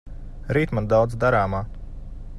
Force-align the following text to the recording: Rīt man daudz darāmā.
Rīt 0.57 0.73
man 0.77 0.89
daudz 0.95 1.19
darāmā. 1.27 1.63